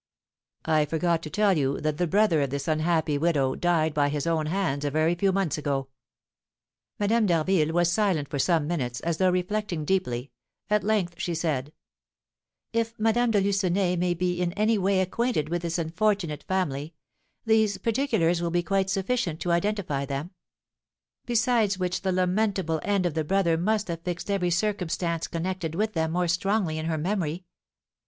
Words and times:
"I 0.65 0.85
forgot 0.85 1.21
to 1.21 1.29
tell 1.29 1.55
you 1.55 1.79
that 1.81 1.97
the 1.99 2.07
brother 2.07 2.41
of 2.41 2.49
this 2.49 2.67
unhappy 2.67 3.19
widow 3.19 3.53
died 3.53 3.93
by 3.93 4.09
his 4.09 4.25
own 4.25 4.47
hands 4.47 4.83
a 4.83 4.89
very 4.89 5.13
few 5.13 5.31
months 5.31 5.59
ago." 5.59 5.89
Madame 6.97 7.27
d'Harville 7.27 7.71
was 7.71 7.91
silent 7.91 8.27
for 8.27 8.39
some 8.39 8.65
minutes, 8.65 8.99
as 9.01 9.17
though 9.17 9.29
reflecting 9.29 9.85
deeply; 9.85 10.31
at 10.71 10.83
length 10.83 11.19
she 11.19 11.35
said: 11.35 11.71
"If 12.73 12.97
Madame 12.99 13.29
de 13.29 13.41
Lucenay 13.41 14.15
be 14.15 14.41
in 14.41 14.53
any 14.53 14.75
way 14.79 15.01
acquainted 15.01 15.49
with 15.49 15.61
this 15.61 15.77
unfortunate 15.77 16.45
family, 16.47 16.95
these 17.45 17.77
particulars 17.77 18.41
will 18.41 18.49
be 18.49 18.63
quite 18.63 18.89
sufficient 18.89 19.39
to 19.41 19.51
identify 19.51 20.03
them; 20.05 20.31
besides 21.27 21.77
which 21.77 22.01
the 22.01 22.11
lamentable 22.11 22.79
end 22.81 23.05
of 23.05 23.13
the 23.13 23.23
brother 23.23 23.55
must 23.55 23.87
have 23.87 24.01
fixed 24.01 24.31
every 24.31 24.49
circumstance 24.49 25.27
connected 25.27 25.75
with 25.75 25.93
them 25.93 26.13
more 26.13 26.27
strongly 26.27 26.79
in 26.79 26.87
her 26.87 26.97
memory. 26.97 27.45